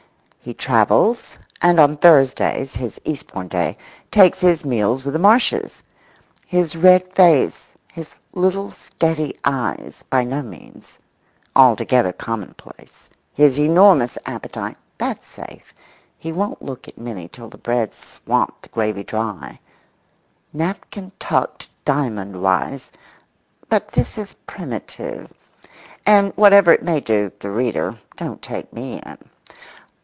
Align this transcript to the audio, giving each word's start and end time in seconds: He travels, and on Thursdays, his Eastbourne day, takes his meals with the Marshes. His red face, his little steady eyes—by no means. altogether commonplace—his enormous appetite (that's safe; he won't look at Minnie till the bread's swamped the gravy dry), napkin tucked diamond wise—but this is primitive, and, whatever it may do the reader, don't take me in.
He 0.43 0.55
travels, 0.55 1.37
and 1.61 1.79
on 1.79 1.97
Thursdays, 1.97 2.73
his 2.73 2.99
Eastbourne 3.05 3.47
day, 3.47 3.77
takes 4.09 4.39
his 4.41 4.65
meals 4.65 5.03
with 5.05 5.13
the 5.13 5.19
Marshes. 5.19 5.83
His 6.47 6.75
red 6.75 7.13
face, 7.13 7.73
his 7.93 8.15
little 8.33 8.71
steady 8.71 9.37
eyes—by 9.45 10.23
no 10.23 10.41
means. 10.41 10.97
altogether 11.55 12.11
commonplace—his 12.11 13.59
enormous 13.59 14.17
appetite 14.25 14.77
(that's 14.97 15.27
safe; 15.27 15.75
he 16.17 16.31
won't 16.31 16.63
look 16.63 16.87
at 16.87 16.97
Minnie 16.97 17.27
till 17.27 17.47
the 17.49 17.59
bread's 17.59 17.95
swamped 17.95 18.63
the 18.63 18.69
gravy 18.69 19.03
dry), 19.03 19.59
napkin 20.53 21.11
tucked 21.19 21.69
diamond 21.85 22.41
wise—but 22.41 23.89
this 23.89 24.17
is 24.17 24.33
primitive, 24.47 25.31
and, 26.03 26.33
whatever 26.35 26.73
it 26.73 26.81
may 26.81 26.99
do 26.99 27.31
the 27.41 27.51
reader, 27.51 27.99
don't 28.17 28.41
take 28.41 28.73
me 28.73 28.99
in. 29.05 29.19